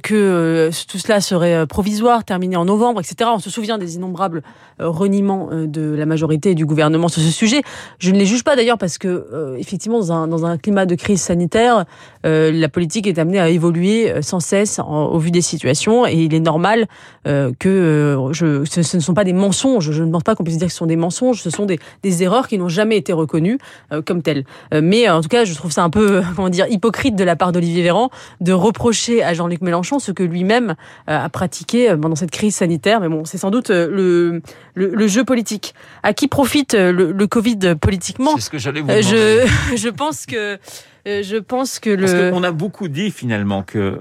tout 0.88 0.98
cela 0.98 1.20
serait 1.20 1.66
provisoire, 1.66 2.24
terminé 2.24 2.56
en 2.56 2.64
novembre, 2.64 3.00
etc. 3.00 3.30
On 3.34 3.38
se 3.38 3.50
souvient 3.50 3.78
des 3.78 3.96
innombrables 3.96 4.42
reniements 4.78 5.48
de 5.52 5.94
la 5.94 6.06
majorité 6.06 6.50
et 6.50 6.54
du 6.54 6.66
gouvernement 6.66 7.08
sur 7.08 7.22
sujet. 7.36 7.62
Je 7.98 8.10
ne 8.10 8.18
les 8.18 8.26
juge 8.26 8.42
pas 8.42 8.56
d'ailleurs 8.56 8.78
parce 8.78 8.98
que 8.98 9.08
euh, 9.08 9.56
effectivement 9.56 9.98
dans 9.98 10.12
un, 10.12 10.26
dans 10.26 10.44
un, 10.46 10.58
climat 10.58 10.86
de 10.86 10.94
crise 10.94 11.20
sanitaire, 11.20 11.84
euh, 12.24 12.50
la 12.50 12.68
politique 12.68 13.06
est 13.06 13.18
amenée 13.18 13.38
à 13.38 13.48
évoluer 13.48 14.10
euh, 14.10 14.22
sans 14.22 14.40
cesse 14.40 14.80
au 14.80 15.18
vu 15.18 15.30
des 15.30 15.42
situations 15.42 16.06
et 16.06 16.14
il 16.14 16.34
est 16.34 16.40
normal 16.40 16.86
que 17.24 18.30
ce, 18.34 18.96
ne 18.96 19.02
sont 19.02 19.14
pas 19.14 19.24
des 19.24 19.32
mensonges. 19.32 19.90
Je 19.90 20.04
ne 20.04 20.10
pense 20.12 20.22
pas 20.22 20.34
qu'on 20.34 20.44
puisse 20.44 20.58
dire 20.58 20.68
que 20.68 20.72
ce 20.72 20.78
sont 20.78 20.86
des 20.86 20.96
mensonges. 20.96 21.42
Ce 21.42 21.50
sont 21.50 21.66
des, 21.66 21.78
erreurs 22.22 22.46
qui 22.46 22.56
n'ont 22.56 22.68
jamais 22.68 22.96
été 22.96 23.12
reconnues 23.12 23.58
comme 24.04 24.22
telles. 24.22 24.44
mais 24.72 25.08
en 25.08 25.20
tout 25.20 25.28
cas, 25.28 25.44
je 25.44 25.52
trouve 25.54 25.72
ça 25.72 25.82
un 25.82 25.90
peu 25.90 26.22
comment 26.36 26.48
dire 26.48 26.66
hypocrite 26.70 27.16
de 27.16 27.24
la 27.24 27.34
part 27.36 27.52
d'Olivier 27.52 27.82
Véran 27.82 28.10
de 28.40 28.52
reprocher 28.52 29.22
à 29.24 29.34
Jean-Luc 29.34 29.60
Mélenchon 29.60 29.98
ce 29.98 30.12
que 30.12 30.22
lui-même 30.22 30.76
a 31.08 31.28
pratiqué 31.28 31.94
pendant 32.00 32.14
cette 32.14 32.30
crise 32.30 32.54
sanitaire. 32.54 33.00
Mais 33.00 33.08
bon, 33.08 33.24
c'est 33.24 33.38
sans 33.38 33.50
doute 33.50 33.70
le, 33.70 34.40
le, 34.74 35.06
jeu 35.08 35.24
politique. 35.24 35.74
À 36.02 36.12
qui 36.12 36.28
profite 36.28 36.74
le 36.74 37.25
Covid 37.26 37.76
politiquement. 37.80 38.32
C'est 38.36 38.42
ce 38.42 38.50
que 38.50 38.58
j'allais 38.58 38.80
vous 38.80 38.90
euh, 38.90 39.00
demander. 39.00 39.46
Je, 39.72 39.76
je 39.82 39.88
pense 39.88 40.26
que 40.26 40.58
euh, 41.06 41.22
je 41.22 41.36
pense 41.36 41.78
que 41.78 41.90
le. 41.90 42.06
Parce 42.06 42.32
qu'on 42.32 42.42
a 42.42 42.50
beaucoup 42.50 42.88
dit 42.88 43.10
finalement 43.12 43.62
que 43.62 43.78
euh, 43.78 43.98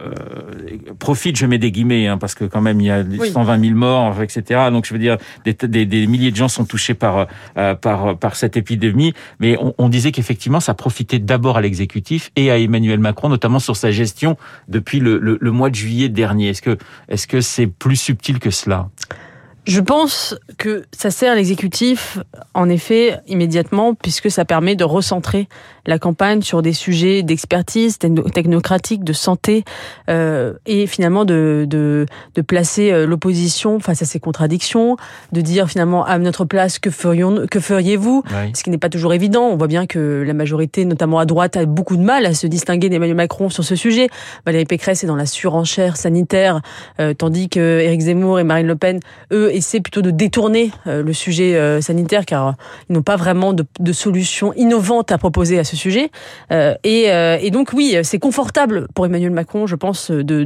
profite, 0.97 1.37
je 1.37 1.45
mets 1.45 1.59
des 1.59 1.71
guillemets, 1.71 2.07
hein, 2.07 2.17
parce 2.17 2.33
que 2.33 2.45
quand 2.45 2.61
même 2.61 2.81
il 2.81 2.87
y 2.87 2.91
a 2.91 3.03
120 3.03 3.59
000 3.63 3.75
morts, 3.75 4.21
etc. 4.23 4.69
Donc 4.71 4.85
je 4.87 4.93
veux 4.93 4.99
dire, 4.99 5.17
des, 5.43 5.53
des, 5.53 5.85
des 5.85 6.07
milliers 6.07 6.31
de 6.31 6.35
gens 6.35 6.47
sont 6.47 6.65
touchés 6.65 6.95
par 6.95 7.27
par 7.81 8.17
par 8.17 8.35
cette 8.35 8.57
épidémie, 8.57 9.13
mais 9.39 9.55
on, 9.59 9.75
on 9.77 9.89
disait 9.89 10.11
qu'effectivement 10.11 10.59
ça 10.59 10.73
profitait 10.73 11.19
d'abord 11.19 11.57
à 11.57 11.61
l'exécutif 11.61 12.31
et 12.35 12.49
à 12.49 12.57
Emmanuel 12.57 12.99
Macron, 12.99 13.29
notamment 13.29 13.59
sur 13.59 13.75
sa 13.75 13.91
gestion 13.91 14.35
depuis 14.67 14.99
le, 14.99 15.19
le, 15.19 15.37
le 15.39 15.51
mois 15.51 15.69
de 15.69 15.75
juillet 15.75 16.09
dernier. 16.09 16.49
Est-ce 16.49 16.63
que 16.63 16.77
est-ce 17.07 17.27
que 17.27 17.39
c'est 17.41 17.67
plus 17.67 17.97
subtil 17.97 18.39
que 18.39 18.49
cela? 18.49 18.89
Je 19.65 19.81
pense 19.81 20.35
que 20.57 20.83
ça 20.95 21.09
sert 21.09 21.33
l'exécutif, 21.33 22.19
en 22.53 22.69
effet, 22.69 23.17
immédiatement, 23.27 23.95
puisque 23.95 24.29
ça 24.29 24.45
permet 24.45 24.75
de 24.75 24.83
recentrer 24.83 25.47
la 25.87 25.99
campagne 25.99 26.41
sur 26.41 26.61
des 26.61 26.73
sujets 26.73 27.23
d'expertise 27.23 27.97
technocratique, 27.97 29.03
de 29.03 29.13
santé, 29.13 29.63
euh, 30.09 30.53
et 30.65 30.87
finalement 30.87 31.25
de, 31.25 31.65
de, 31.67 32.05
de 32.35 32.41
placer 32.41 32.91
euh, 32.91 33.05
l'opposition 33.05 33.79
face 33.79 34.01
à 34.01 34.05
ces 34.05 34.19
contradictions, 34.19 34.97
de 35.31 35.41
dire 35.41 35.69
finalement 35.69 36.05
à 36.05 36.17
notre 36.17 36.45
place 36.45 36.79
que 36.79 36.89
ferions 36.89 37.45
que 37.49 37.59
feriez-vous, 37.59 38.23
ce 38.53 38.63
qui 38.63 38.69
n'est 38.69 38.77
pas 38.77 38.89
toujours 38.89 39.13
évident. 39.13 39.43
On 39.43 39.57
voit 39.57 39.67
bien 39.67 39.85
que 39.85 40.23
la 40.25 40.33
majorité, 40.33 40.85
notamment 40.85 41.19
à 41.19 41.25
droite, 41.25 41.57
a 41.57 41.65
beaucoup 41.65 41.97
de 41.97 42.03
mal 42.03 42.25
à 42.25 42.33
se 42.33 42.47
distinguer 42.47 42.89
d'Emmanuel 42.89 43.15
Macron 43.15 43.49
sur 43.49 43.63
ce 43.63 43.75
sujet. 43.75 44.09
Valérie 44.45 44.65
Pécresse 44.65 45.03
est 45.03 45.07
dans 45.07 45.15
la 45.15 45.25
surenchère 45.25 45.97
sanitaire, 45.97 46.61
euh, 46.99 47.13
tandis 47.13 47.49
que 47.49 47.79
Éric 47.79 48.01
Zemmour 48.01 48.39
et 48.39 48.43
Marine 48.43 48.67
Le 48.67 48.75
Pen, 48.75 48.99
eux, 49.31 49.54
essaient 49.55 49.79
plutôt 49.79 50.01
de 50.01 50.11
détourner 50.11 50.71
le 50.85 51.13
sujet 51.13 51.81
sanitaire 51.81 52.25
car 52.25 52.55
ils 52.89 52.93
n'ont 52.93 53.01
pas 53.01 53.15
vraiment 53.15 53.53
de, 53.53 53.65
de 53.79 53.93
solution 53.93 54.53
innovante 54.53 55.11
à 55.11 55.17
proposer 55.17 55.59
à 55.59 55.63
ce 55.63 55.75
sujet. 55.75 56.11
et, 56.51 57.49
donc 57.51 57.71
oui, 57.73 57.97
c'est 58.03 58.19
confortable 58.19 58.87
pour 58.93 59.05
Emmanuel 59.05 59.31
Macron, 59.31 59.67
je 59.67 59.75
pense, 59.75 60.11
de 60.11 60.45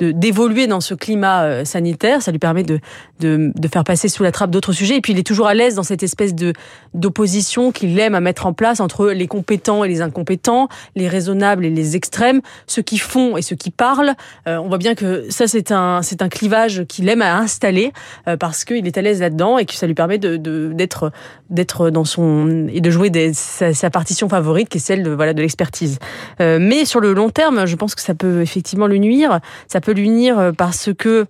d'évoluer 0.00 0.66
dans 0.66 0.80
ce 0.80 0.94
climat 0.94 1.64
sanitaire. 1.64 2.22
Ça 2.22 2.30
lui 2.30 2.38
permet 2.38 2.62
de, 2.62 2.80
de, 3.20 3.68
faire 3.68 3.84
passer 3.84 4.08
sous 4.08 4.22
la 4.22 4.32
trappe 4.32 4.50
d'autres 4.50 4.72
sujets. 4.72 4.96
Et 4.96 5.00
puis 5.00 5.12
il 5.12 5.18
est 5.18 5.26
toujours 5.26 5.46
à 5.46 5.54
l'aise 5.54 5.74
dans 5.74 5.82
cette 5.82 6.02
espèce 6.02 6.34
de 6.34 6.52
d'opposition 6.94 7.72
qu'il 7.72 7.98
aime 7.98 8.14
à 8.14 8.20
mettre 8.20 8.46
en 8.46 8.52
place 8.52 8.80
entre 8.80 9.08
les 9.08 9.26
compétents 9.26 9.84
et 9.84 9.88
les 9.88 10.00
incompétents, 10.00 10.68
les 10.96 11.08
raisonnables 11.08 11.64
et 11.64 11.70
les 11.70 11.96
extrêmes, 11.96 12.40
ceux 12.66 12.82
qui 12.82 12.98
font 12.98 13.36
et 13.36 13.42
ceux 13.42 13.56
qui 13.56 13.70
parlent. 13.70 14.14
Euh, 14.48 14.58
on 14.58 14.68
voit 14.68 14.78
bien 14.78 14.94
que 14.94 15.26
ça 15.30 15.46
c'est 15.46 15.72
un 15.72 16.00
un 16.20 16.28
clivage 16.28 16.84
qu'il 16.84 17.08
aime 17.08 17.22
à 17.22 17.38
installer 17.38 17.92
euh, 18.28 18.36
qu'il 18.64 18.86
est 18.86 18.98
à 18.98 19.02
l'aise 19.02 19.20
là-dedans 19.20 19.58
et 19.58 19.66
que 19.66 19.74
ça 19.74 19.86
lui 19.86 19.94
permet 19.94 20.18
d'être 20.18 21.90
dans 21.90 22.04
son 22.04 22.68
et 22.72 22.80
de 22.80 22.90
jouer 22.90 23.10
sa, 23.32 23.90
partition 23.90 24.28
favorite 24.28 24.68
qui 24.68 24.78
est 24.78 24.80
celle 24.80 25.02
de 25.02 25.40
l'expertise. 25.40 25.98
Euh, 26.40 26.58
mais 26.60 26.84
sur 26.84 27.00
le 27.00 27.12
long 27.12 27.30
terme, 27.30 27.66
je 27.66 27.76
pense 27.76 27.94
que 27.94 28.00
ça 28.00 28.14
peut 28.14 28.40
effectivement 28.42 28.86
lui 28.86 29.00
nuire. 29.00 29.40
Ça 29.68 29.80
peut 29.80 29.92
lui 29.92 30.10
nuire 30.10 30.52
parce 30.56 30.90
que 30.96 31.26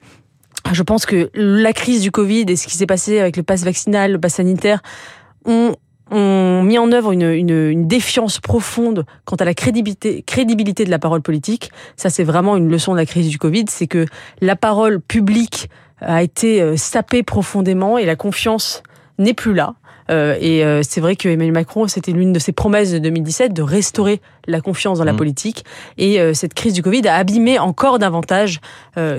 je 0.72 0.82
pense 0.82 1.06
que 1.06 1.30
la 1.34 1.72
crise 1.72 2.02
du 2.02 2.10
Covid 2.10 2.44
et 2.48 2.56
ce 2.56 2.66
qui 2.66 2.76
s'est 2.76 2.86
passé 2.86 3.18
avec 3.18 3.36
le 3.36 3.42
pass 3.42 3.64
vaccinal, 3.64 4.12
le 4.12 4.20
pass 4.20 4.34
sanitaire, 4.34 4.82
ont, 5.44 5.74
mis 6.12 6.78
en 6.78 6.90
œuvre 6.90 7.12
une, 7.12 7.86
défiance 7.86 8.40
profonde 8.40 9.06
quant 9.24 9.36
à 9.36 9.44
la 9.44 9.54
crédibilité 9.54 10.84
de 10.84 10.90
la 10.90 10.98
parole 10.98 11.22
politique. 11.22 11.70
Ça, 11.96 12.10
c'est 12.10 12.24
vraiment 12.24 12.56
une 12.56 12.68
leçon 12.68 12.92
de 12.92 12.96
la 12.96 13.06
crise 13.06 13.28
du 13.28 13.38
Covid, 13.38 13.66
c'est 13.68 13.86
que 13.86 14.06
la 14.40 14.56
parole 14.56 15.00
publique 15.00 15.70
a 16.00 16.23
été 16.23 16.62
euh, 16.62 16.76
sapée 16.76 17.23
profondément 17.23 17.99
et 17.99 18.07
la 18.07 18.16
confiance 18.16 18.83
n'est 19.19 19.35
plus 19.35 19.54
là. 19.54 19.75
Euh, 20.11 20.37
et 20.40 20.64
euh, 20.64 20.83
c'est 20.83 21.00
vrai 21.00 21.14
que 21.14 21.28
Emmanuel 21.28 21.52
Macron, 21.52 21.87
c'était 21.87 22.12
l'une 22.12 22.33
de 22.33 22.38
ses 22.38 22.52
promesses 22.52 22.92
de 22.92 22.99
2017 22.99 23.52
de 23.52 23.62
restaurer 23.62 24.21
la 24.50 24.61
confiance 24.61 24.99
dans 24.99 25.04
la 25.04 25.12
mmh. 25.12 25.16
politique. 25.16 25.64
Et 25.99 26.21
euh, 26.21 26.35
cette 26.35 26.54
crise 26.54 26.73
du 26.73 26.83
Covid 26.83 27.07
a 27.09 27.16
abîmé 27.16 27.59
encore 27.59 27.99
davantage 27.99 28.61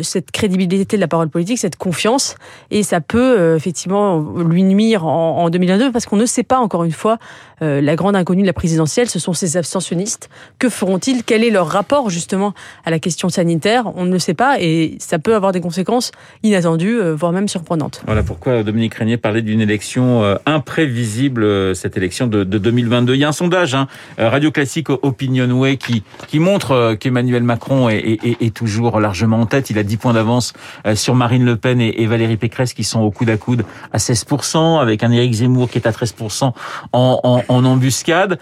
cette 0.04 0.32
crédibilité 0.32 0.98
de 0.98 1.02
la 1.02 1.08
parole 1.08 1.30
politique, 1.30 1.58
cette 1.58 1.76
confiance. 1.76 2.36
Et 2.70 2.84
ça 2.84 3.02
peut 3.02 3.56
effectivement 3.56 4.20
lui 4.20 4.64
nuire 4.64 5.06
en, 5.06 5.38
en 5.44 5.50
2022 5.50 5.92
parce 5.92 6.06
qu'on 6.06 6.18
ne 6.18 6.26
sait 6.26 6.44
pas 6.44 6.60
encore 6.60 6.84
une 6.84 6.92
fois 6.92 7.18
la 7.62 7.96
grande 7.96 8.16
inconnue 8.16 8.42
de 8.42 8.48
la 8.48 8.54
présidentielle. 8.54 9.10
Ce 9.10 9.18
sont 9.18 9.34
ces 9.34 9.58
abstentionnistes. 9.58 10.30
Que 10.60 10.70
feront-ils? 10.70 11.24
Quel 11.24 11.44
est 11.44 11.50
leur 11.50 11.68
rapport 11.68 12.10
justement 12.10 12.54
à 12.86 12.92
la 12.92 13.00
question 13.00 13.30
sanitaire? 13.30 13.92
On 13.96 14.06
ne 14.06 14.12
le 14.12 14.20
sait 14.20 14.34
pas 14.34 14.60
et 14.60 14.98
ça 15.00 15.20
peut 15.20 15.36
avoir 15.36 15.52
des 15.52 15.62
conséquences 15.62 16.12
inattendues, 16.44 17.00
voire 17.14 17.32
même 17.32 17.48
surprenantes. 17.48 18.02
Voilà 18.06 18.24
pourquoi 18.24 18.64
Dominique 18.64 18.96
Régnier 18.96 19.18
parlait 19.18 19.42
d'une 19.42 19.62
élection 19.62 20.38
imprévisible 20.46 21.76
cette 21.76 21.98
élection 21.98 22.28
de, 22.28 22.44
de, 22.44 22.58
2022. 22.58 23.16
Il 23.16 23.20
y 23.20 23.24
a 23.24 23.30
un 23.30 23.34
sondage, 23.34 23.76
hein, 23.76 23.88
Radio 24.18 24.52
Classique 24.52 24.90
Qui, 25.22 26.04
qui 26.28 26.40
montre 26.40 26.72
euh, 26.72 26.96
qu'Emmanuel 26.96 27.44
Macron 27.44 27.90
est, 27.90 28.54
toujours 28.56 29.00
largement 29.00 29.40
en 29.40 29.46
tête. 29.46 29.70
Il 29.70 29.78
a 29.78 29.84
10 29.84 29.98
points 29.98 30.14
d'avance 30.14 30.54
euh, 30.88 30.96
sur 30.96 31.14
Marine 31.14 31.46
Le 31.46 31.58
Pen 31.58 31.80
et, 31.80 32.06
Valérie 32.08 32.38
Pécresse 32.38 32.74
qui 32.74 32.84
sont 32.84 33.02
au 33.02 33.12
coude 33.12 33.30
à 33.30 33.38
coude 33.38 33.64
à 33.94 33.98
16%, 33.98 34.80
avec 34.80 35.04
un 35.04 35.12
Éric 35.12 35.34
Zemmour 35.34 35.70
qui 35.70 35.78
est 35.78 35.88
à 35.88 35.92
13% 35.92 36.54
en, 36.94 37.44
en, 37.48 37.66
embuscade. 37.66 38.40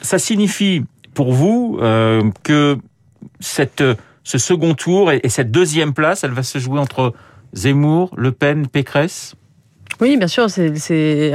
Ça 0.00 0.18
signifie 0.18 0.84
pour 1.14 1.32
vous 1.32 1.78
euh, 1.82 2.22
que 2.44 2.78
cette, 3.40 3.82
ce 4.22 4.38
second 4.38 4.74
tour 4.74 5.10
et, 5.10 5.20
et 5.24 5.28
cette 5.28 5.50
deuxième 5.50 5.92
place, 5.92 6.22
elle 6.22 6.30
va 6.30 6.44
se 6.44 6.58
jouer 6.58 6.78
entre 6.78 7.12
Zemmour, 7.52 8.10
Le 8.16 8.30
Pen, 8.30 8.68
Pécresse? 8.68 9.34
Oui, 10.00 10.16
bien 10.16 10.26
sûr. 10.26 10.50
C'est, 10.50 11.32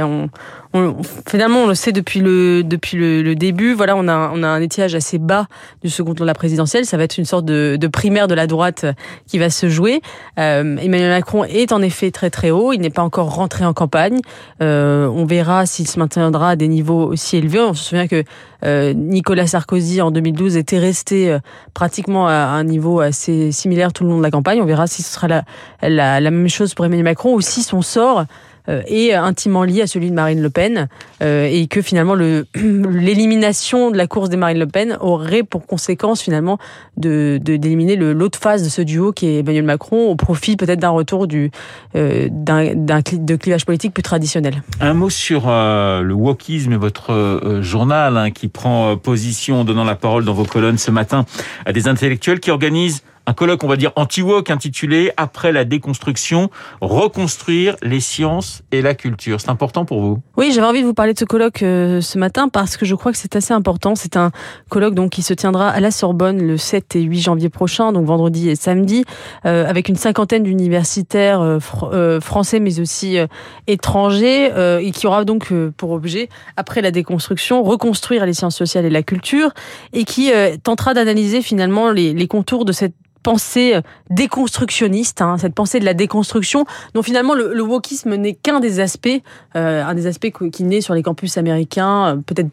finalement, 1.26 1.60
on 1.60 1.66
le 1.66 1.74
sait 1.74 1.92
depuis 1.92 2.20
le 2.20 2.62
depuis 2.62 2.96
le, 2.96 3.34
début. 3.34 3.72
Voilà, 3.72 3.96
on 3.96 4.06
a 4.08 4.30
on 4.34 4.42
a 4.42 4.46
un 4.46 4.60
étiage 4.60 4.94
assez 4.94 5.18
bas 5.18 5.46
du 5.82 5.90
second 5.90 6.14
tour 6.14 6.24
de 6.24 6.26
la 6.26 6.34
présidentielle. 6.34 6.84
Ça 6.84 6.96
va 6.96 7.04
être 7.04 7.18
une 7.18 7.24
sorte 7.24 7.44
de, 7.44 7.76
de 7.80 7.86
primaire 7.86 8.28
de 8.28 8.34
la 8.34 8.46
droite 8.46 8.86
qui 9.26 9.38
va 9.38 9.50
se 9.50 9.68
jouer. 9.68 10.00
Euh, 10.38 10.76
Emmanuel 10.76 11.10
Macron 11.10 11.44
est 11.44 11.72
en 11.72 11.80
effet 11.80 12.10
très 12.10 12.30
très 12.30 12.50
haut. 12.50 12.72
Il 12.72 12.80
n'est 12.80 12.90
pas 12.90 13.02
encore 13.02 13.34
rentré 13.34 13.64
en 13.64 13.72
campagne. 13.72 14.20
Euh, 14.62 15.06
on 15.06 15.24
verra 15.24 15.66
s'il 15.66 15.88
se 15.88 15.98
maintiendra 15.98 16.50
à 16.50 16.56
des 16.56 16.68
niveaux 16.68 17.06
aussi 17.06 17.36
élevés. 17.36 17.60
On 17.60 17.74
se 17.74 17.84
souvient 17.84 18.06
que 18.06 18.24
euh, 18.64 18.92
Nicolas 18.92 19.46
Sarkozy 19.46 20.02
en 20.02 20.10
2012 20.10 20.56
était 20.56 20.78
resté 20.78 21.30
euh, 21.30 21.38
pratiquement 21.74 22.26
à 22.26 22.32
un 22.32 22.64
niveau 22.64 23.00
assez 23.00 23.52
similaire 23.52 23.92
tout 23.92 24.04
le 24.04 24.10
long 24.10 24.18
de 24.18 24.22
la 24.22 24.30
campagne. 24.30 24.60
On 24.60 24.66
verra 24.66 24.86
si 24.86 25.02
ce 25.02 25.12
sera 25.12 25.28
la, 25.28 25.44
la, 25.82 26.20
la 26.20 26.30
même 26.30 26.48
chose 26.48 26.74
pour 26.74 26.84
Emmanuel 26.84 27.04
Macron 27.04 27.34
ou 27.34 27.40
si 27.40 27.62
son 27.62 27.82
sort 27.82 28.24
est 28.68 29.14
intimement 29.14 29.64
lié 29.64 29.82
à 29.82 29.86
celui 29.86 30.10
de 30.10 30.14
Marine 30.14 30.42
Le 30.42 30.50
Pen 30.50 30.88
euh, 31.22 31.48
et 31.50 31.66
que 31.66 31.82
finalement 31.82 32.14
l'élimination 32.54 33.90
de 33.90 33.96
la 33.96 34.06
course 34.06 34.28
de 34.28 34.36
Marine 34.36 34.58
Le 34.58 34.66
Pen 34.66 34.96
aurait 35.00 35.42
pour 35.42 35.66
conséquence 35.66 36.20
finalement 36.20 36.58
de 36.96 37.38
d'éliminer 37.38 37.96
l'autre 37.96 38.38
phase 38.38 38.62
de 38.62 38.68
ce 38.68 38.82
duo 38.82 39.12
qui 39.12 39.26
est 39.26 39.38
Emmanuel 39.38 39.64
Macron 39.64 40.10
au 40.10 40.16
profit 40.16 40.56
peut-être 40.56 40.80
d'un 40.80 40.90
retour 40.90 41.26
du 41.26 41.50
euh, 41.96 42.28
d'un 42.30 43.00
de 43.12 43.36
clivage 43.36 43.64
politique 43.64 43.94
plus 43.94 44.02
traditionnel. 44.02 44.62
Un 44.80 44.94
mot 44.94 45.10
sur 45.10 45.46
le 45.46 46.12
wokisme 46.12 46.72
et 46.72 46.76
votre 46.76 47.60
journal 47.62 48.16
hein, 48.16 48.30
qui 48.30 48.48
prend 48.48 48.96
position 48.96 49.60
en 49.60 49.64
donnant 49.64 49.84
la 49.84 49.94
parole 49.94 50.24
dans 50.24 50.34
vos 50.34 50.44
colonnes 50.44 50.78
ce 50.78 50.90
matin 50.90 51.24
à 51.64 51.72
des 51.72 51.88
intellectuels 51.88 52.40
qui 52.40 52.50
organisent 52.50 53.02
un 53.28 53.34
colloque, 53.34 53.62
on 53.62 53.68
va 53.68 53.76
dire, 53.76 53.92
anti-woke 53.94 54.48
intitulé 54.48 55.12
Après 55.18 55.52
la 55.52 55.66
déconstruction, 55.66 56.48
reconstruire 56.80 57.76
les 57.82 58.00
sciences 58.00 58.62
et 58.72 58.80
la 58.80 58.94
culture. 58.94 59.38
C'est 59.38 59.50
important 59.50 59.84
pour 59.84 60.00
vous? 60.00 60.22
Oui, 60.38 60.50
j'avais 60.50 60.66
envie 60.66 60.80
de 60.80 60.86
vous 60.86 60.94
parler 60.94 61.12
de 61.12 61.18
ce 61.18 61.26
colloque 61.26 61.62
euh, 61.62 62.00
ce 62.00 62.16
matin 62.16 62.48
parce 62.48 62.78
que 62.78 62.86
je 62.86 62.94
crois 62.94 63.12
que 63.12 63.18
c'est 63.18 63.36
assez 63.36 63.52
important. 63.52 63.94
C'est 63.96 64.16
un 64.16 64.30
colloque 64.70 64.94
donc 64.94 65.10
qui 65.10 65.20
se 65.20 65.34
tiendra 65.34 65.68
à 65.68 65.78
la 65.80 65.90
Sorbonne 65.90 66.40
le 66.40 66.56
7 66.56 66.96
et 66.96 67.02
8 67.02 67.20
janvier 67.20 67.50
prochain, 67.50 67.92
donc 67.92 68.06
vendredi 68.06 68.48
et 68.48 68.56
samedi, 68.56 69.04
euh, 69.44 69.68
avec 69.68 69.90
une 69.90 69.96
cinquantaine 69.96 70.44
d'universitaires 70.44 71.42
euh, 71.42 72.20
français 72.20 72.60
mais 72.60 72.80
aussi 72.80 73.18
étrangers 73.66 74.50
et 74.80 74.90
qui 74.92 75.06
aura 75.06 75.26
donc 75.26 75.52
pour 75.76 75.90
objet, 75.90 76.30
après 76.56 76.80
la 76.80 76.90
déconstruction, 76.90 77.62
reconstruire 77.62 78.24
les 78.24 78.32
sciences 78.32 78.56
sociales 78.56 78.86
et 78.86 78.90
la 78.90 79.02
culture 79.02 79.50
et 79.92 80.04
qui 80.04 80.30
tentera 80.62 80.94
d'analyser 80.94 81.42
finalement 81.42 81.90
les, 81.90 82.14
les 82.14 82.26
contours 82.26 82.64
de 82.64 82.72
cette 82.72 82.94
pensée 83.28 83.74
euh, 83.74 83.82
déconstructionniste, 84.08 85.20
hein, 85.20 85.36
cette 85.36 85.54
pensée 85.54 85.80
de 85.80 85.84
la 85.84 85.92
déconstruction, 85.92 86.64
dont 86.94 87.02
finalement 87.02 87.34
le, 87.34 87.52
le 87.52 87.62
wokisme 87.62 88.14
n'est 88.14 88.32
qu'un 88.32 88.58
des 88.58 88.80
aspects, 88.80 89.20
euh, 89.54 89.84
un 89.84 89.94
des 89.94 90.06
aspects 90.06 90.32
qui 90.50 90.64
naît 90.64 90.80
sur 90.80 90.94
les 90.94 91.02
campus 91.02 91.36
américains, 91.36 92.06
euh, 92.06 92.16
peut-être 92.24 92.48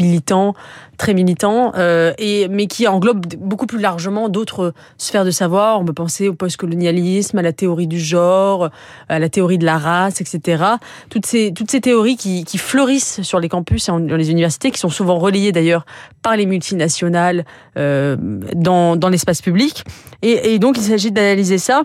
militant, 0.00 0.54
très 0.96 1.14
militant, 1.14 1.72
euh, 1.76 2.12
et, 2.18 2.48
mais 2.48 2.66
qui 2.66 2.86
englobe 2.86 3.26
beaucoup 3.38 3.66
plus 3.66 3.78
largement 3.80 4.28
d'autres 4.28 4.74
sphères 4.98 5.24
de 5.24 5.30
savoir. 5.30 5.80
On 5.80 5.84
peut 5.84 5.92
penser 5.92 6.28
au 6.28 6.34
postcolonialisme, 6.34 7.38
à 7.38 7.42
la 7.42 7.52
théorie 7.52 7.86
du 7.86 7.98
genre, 7.98 8.70
à 9.08 9.18
la 9.18 9.28
théorie 9.28 9.58
de 9.58 9.64
la 9.64 9.78
race, 9.78 10.20
etc. 10.20 10.64
Toutes 11.08 11.26
ces, 11.26 11.52
théories 11.52 12.16
qui, 12.16 12.44
fleurissent 12.58 13.22
sur 13.22 13.40
les 13.40 13.48
campus 13.48 13.88
et 13.88 13.92
dans 13.92 14.16
les 14.16 14.30
universités, 14.30 14.70
qui 14.70 14.78
sont 14.78 14.90
souvent 14.90 15.18
relayées 15.18 15.52
d'ailleurs 15.52 15.86
par 16.22 16.36
les 16.36 16.46
multinationales 16.46 17.44
euh, 17.76 18.16
dans, 18.54 19.08
l'espace 19.10 19.40
public. 19.40 19.84
Et, 20.22 20.54
et 20.54 20.58
donc 20.58 20.76
il 20.76 20.82
s'agit 20.82 21.10
d'analyser 21.10 21.58
ça 21.58 21.84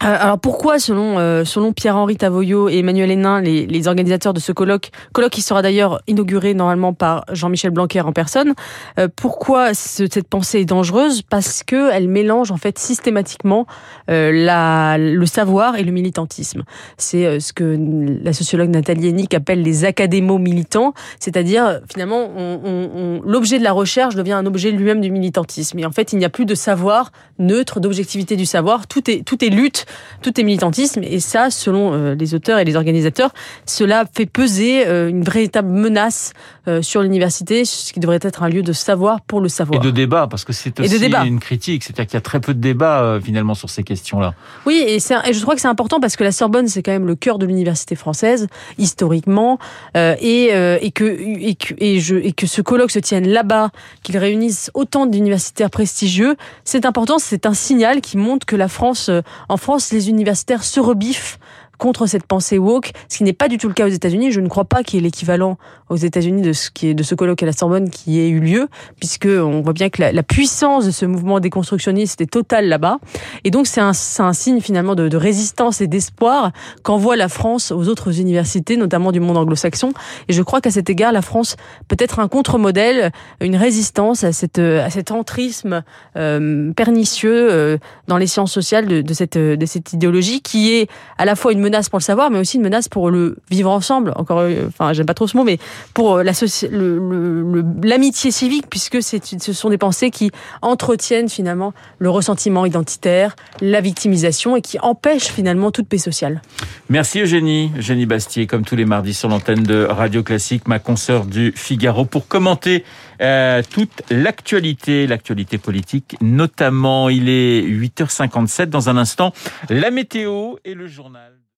alors 0.00 0.38
pourquoi, 0.38 0.78
selon 0.78 1.18
euh, 1.18 1.44
selon 1.44 1.72
Pierre-Henri 1.72 2.16
Tavoyot 2.16 2.68
et 2.68 2.78
Emmanuel 2.78 3.10
Hénin, 3.10 3.40
les, 3.40 3.66
les, 3.66 3.88
organisateurs 3.88 4.34
de 4.34 4.40
ce 4.40 4.52
colloque, 4.52 4.90
colloque 5.12 5.32
qui 5.32 5.42
sera 5.42 5.62
d'ailleurs 5.62 6.00
inauguré 6.06 6.54
normalement 6.54 6.92
par 6.92 7.24
Jean-Michel 7.32 7.70
Blanquer 7.70 8.00
en 8.00 8.12
personne, 8.12 8.54
euh, 8.98 9.08
pourquoi 9.14 9.74
cette 9.74 10.28
pensée 10.28 10.60
est 10.60 10.64
dangereuse? 10.64 11.22
Parce 11.22 11.62
que 11.62 11.90
elle 11.92 12.08
mélange 12.08 12.50
en 12.50 12.56
fait 12.56 12.78
systématiquement 12.78 13.66
la, 14.08 14.98
le 14.98 15.26
savoir 15.26 15.76
et 15.76 15.82
le 15.82 15.92
militantisme. 15.92 16.64
C'est 16.98 17.40
ce 17.40 17.52
que 17.52 17.78
la 18.22 18.32
sociologue 18.32 18.68
Nathalie 18.68 19.08
Hennick 19.08 19.32
appelle 19.34 19.62
les 19.62 19.84
académos 19.84 20.40
militants, 20.40 20.92
c'est-à-dire 21.20 21.80
finalement 21.90 22.28
on, 22.36 22.60
on, 22.64 22.90
on, 22.94 23.22
l'objet 23.24 23.58
de 23.58 23.64
la 23.64 23.72
recherche 23.72 24.14
devient 24.14 24.32
un 24.32 24.46
objet 24.46 24.70
lui-même 24.70 25.00
du 25.00 25.10
militantisme. 25.10 25.78
Et 25.78 25.86
en 25.86 25.92
fait, 25.92 26.12
il 26.12 26.18
n'y 26.18 26.24
a 26.24 26.30
plus 26.30 26.46
de 26.46 26.54
savoir 26.54 27.12
neutre, 27.38 27.80
d'objectivité 27.80 28.36
du 28.36 28.46
savoir. 28.46 28.86
Tout 28.86 29.10
est 29.10 29.24
tout 29.24 29.42
est 29.44 29.48
lutte 29.48 29.83
tout 30.22 30.40
est 30.40 30.44
militantisme. 30.44 31.02
Et 31.02 31.20
ça, 31.20 31.50
selon 31.50 31.92
euh, 31.92 32.14
les 32.14 32.34
auteurs 32.34 32.58
et 32.58 32.64
les 32.64 32.76
organisateurs, 32.76 33.32
cela 33.66 34.04
fait 34.12 34.26
peser 34.26 34.86
euh, 34.86 35.08
une 35.08 35.22
véritable 35.22 35.68
menace 35.68 36.32
euh, 36.66 36.82
sur 36.82 37.02
l'université, 37.02 37.64
ce 37.64 37.92
qui 37.92 38.00
devrait 38.00 38.20
être 38.22 38.42
un 38.42 38.48
lieu 38.48 38.62
de 38.62 38.72
savoir 38.72 39.20
pour 39.20 39.40
le 39.40 39.48
savoir. 39.48 39.80
Et 39.80 39.84
de 39.84 39.90
débat, 39.90 40.26
parce 40.28 40.44
que 40.44 40.52
c'est 40.52 40.78
aussi 40.80 41.10
une 41.24 41.40
critique. 41.40 41.84
C'est-à-dire 41.84 42.06
qu'il 42.06 42.14
y 42.14 42.18
a 42.18 42.22
très 42.22 42.40
peu 42.40 42.54
de 42.54 42.60
débat 42.60 43.18
finalement 43.22 43.54
sur 43.54 43.70
ces 43.70 43.82
questions-là. 43.82 44.34
Oui, 44.66 44.82
et, 44.86 44.96
et, 44.96 45.32
je 45.32 45.42
crois 45.42 45.54
que 45.54 45.60
c'est 45.60 45.68
important 45.68 46.00
parce 46.00 46.16
que 46.16 46.24
la 46.24 46.32
Sorbonne, 46.32 46.68
c'est 46.68 46.82
quand 46.82 46.92
même 46.92 47.06
le 47.06 47.16
cœur 47.16 47.38
de 47.38 47.46
l'université 47.46 47.96
française, 47.96 48.46
historiquement, 48.78 49.58
et, 49.94 50.50
et, 50.80 50.90
que, 50.90 51.04
et, 51.04 51.54
que, 51.54 51.74
et, 51.78 52.00
je, 52.00 52.16
et 52.16 52.32
que 52.32 52.46
ce 52.46 52.62
colloque 52.62 52.90
se 52.90 52.98
tienne 52.98 53.28
là-bas, 53.28 53.70
qu'il 54.02 54.16
réunisse 54.16 54.70
autant 54.74 55.06
d'universitaires 55.06 55.70
prestigieux, 55.70 56.36
c'est 56.64 56.86
important, 56.86 57.18
c'est 57.18 57.46
un 57.46 57.54
signal 57.54 58.00
qui 58.00 58.16
montre 58.16 58.46
que 58.46 58.56
la 58.56 58.68
France, 58.68 59.10
en 59.48 59.56
France, 59.56 59.73
les 59.92 60.08
universitaires 60.08 60.64
se 60.64 60.80
rebiffent 60.80 61.38
contre 61.78 62.06
cette 62.06 62.26
pensée 62.26 62.58
woke, 62.58 62.92
ce 63.08 63.18
qui 63.18 63.24
n'est 63.24 63.32
pas 63.32 63.48
du 63.48 63.58
tout 63.58 63.68
le 63.68 63.74
cas 63.74 63.86
aux 63.86 63.90
États-Unis. 63.90 64.32
Je 64.32 64.40
ne 64.40 64.48
crois 64.48 64.64
pas 64.64 64.82
qu'il 64.82 64.98
y 64.98 65.02
ait 65.02 65.02
l'équivalent 65.02 65.58
aux 65.88 65.96
États-Unis 65.96 66.42
de 66.42 66.52
ce 66.52 66.70
qui 66.70 66.88
est 66.88 66.94
de 66.94 67.02
ce 67.02 67.14
colloque 67.14 67.42
à 67.42 67.46
la 67.46 67.52
Sorbonne 67.52 67.90
qui 67.90 68.20
ait 68.20 68.28
eu 68.28 68.40
lieu, 68.40 68.68
puisque 68.98 69.26
on 69.26 69.60
voit 69.60 69.72
bien 69.72 69.90
que 69.90 70.02
la, 70.02 70.22
puissance 70.22 70.86
de 70.86 70.90
ce 70.90 71.04
mouvement 71.04 71.38
déconstructionniste 71.38 72.20
est 72.20 72.30
totale 72.30 72.68
là-bas. 72.68 72.98
Et 73.44 73.50
donc 73.50 73.66
c'est 73.66 73.80
un, 73.80 73.92
un, 74.18 74.32
signe 74.32 74.60
finalement 74.60 74.94
de, 74.94 75.08
de 75.08 75.16
résistance 75.16 75.80
et 75.80 75.86
d'espoir 75.86 76.52
qu'envoie 76.82 77.16
la 77.16 77.28
France 77.28 77.70
aux 77.70 77.88
autres 77.88 78.20
universités, 78.20 78.76
notamment 78.76 79.12
du 79.12 79.20
monde 79.20 79.36
anglo-saxon. 79.36 79.92
Et 80.28 80.32
je 80.32 80.42
crois 80.42 80.60
qu'à 80.60 80.70
cet 80.70 80.88
égard, 80.90 81.12
la 81.12 81.22
France 81.22 81.56
peut 81.88 81.96
être 81.98 82.18
un 82.18 82.28
contre-modèle, 82.28 83.12
une 83.40 83.56
résistance 83.56 84.24
à, 84.24 84.32
cette, 84.32 84.58
à 84.58 84.90
cet 84.90 85.10
entrisme 85.10 85.82
euh, 86.16 86.72
pernicieux 86.72 87.52
euh, 87.52 87.78
dans 88.08 88.16
les 88.16 88.26
sciences 88.26 88.52
sociales 88.52 88.86
de, 88.86 89.02
de, 89.02 89.14
cette, 89.14 89.38
de 89.38 89.66
cette 89.66 89.92
idéologie 89.92 90.40
qui 90.40 90.72
est 90.72 90.88
à 91.18 91.24
la 91.24 91.36
fois 91.36 91.52
une 91.52 91.60
menace 91.64 91.88
pour 91.88 91.98
le 91.98 92.04
savoir, 92.04 92.30
mais 92.30 92.38
aussi 92.38 92.56
une 92.56 92.62
menace 92.62 92.88
pour 92.88 93.10
le 93.10 93.36
vivre 93.50 93.70
ensemble. 93.70 94.12
Encore, 94.16 94.40
euh, 94.40 94.66
enfin, 94.68 94.92
j'aime 94.92 95.06
pas 95.06 95.14
trop 95.14 95.26
ce 95.26 95.36
mot, 95.36 95.44
mais 95.44 95.58
pour 95.92 96.18
l'amitié 96.18 96.68
le, 96.70 96.98
le, 96.98 98.30
civique, 98.30 98.66
puisque 98.70 99.02
ce 99.02 99.52
sont 99.52 99.70
des 99.70 99.78
pensées 99.78 100.10
qui 100.10 100.30
entretiennent 100.62 101.28
finalement 101.28 101.72
le 101.98 102.10
ressentiment 102.10 102.66
identitaire, 102.66 103.36
la 103.60 103.80
victimisation 103.80 104.56
et 104.56 104.60
qui 104.60 104.78
empêchent 104.80 105.28
finalement 105.28 105.70
toute 105.70 105.88
paix 105.88 105.98
sociale. 105.98 106.42
Merci 106.88 107.20
Eugénie, 107.20 107.72
Eugénie 107.76 108.06
Bastier, 108.06 108.46
comme 108.46 108.64
tous 108.64 108.76
les 108.76 108.84
mardis 108.84 109.14
sur 109.14 109.28
l'antenne 109.28 109.62
de 109.62 109.84
Radio 109.84 110.22
Classique, 110.22 110.68
ma 110.68 110.78
consoeur 110.78 111.24
du 111.24 111.52
Figaro, 111.56 112.04
pour 112.04 112.28
commenter 112.28 112.84
euh, 113.20 113.62
toute 113.70 114.02
l'actualité, 114.10 115.06
l'actualité 115.06 115.58
politique 115.58 116.16
notamment. 116.20 117.08
Il 117.08 117.28
est 117.28 117.62
8h57 117.62 118.66
dans 118.66 118.88
un 118.88 118.96
instant, 118.96 119.32
la 119.70 119.90
météo 119.90 120.56
et 120.64 120.74
le 120.74 120.86
journal. 120.86 121.43